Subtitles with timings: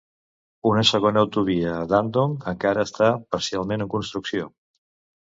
[0.69, 4.49] Una segona autovia a Dandong encara està parcialment en construcció.